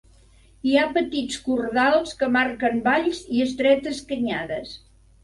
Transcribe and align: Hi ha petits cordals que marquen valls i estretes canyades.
Hi 0.67 0.71
ha 0.77 0.85
petits 0.93 1.41
cordals 1.49 2.15
que 2.21 2.29
marquen 2.37 2.79
valls 2.87 3.21
i 3.37 3.43
estretes 3.47 4.01
canyades. 4.13 4.73